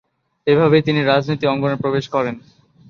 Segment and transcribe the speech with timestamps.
[0.47, 2.35] এভাবেই তিনি রাজনীতি অঙ্গনে প্রবেশ করেন।